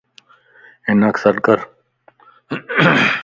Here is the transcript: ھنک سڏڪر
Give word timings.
ھنک 0.87 1.15
سڏڪر 1.23 1.57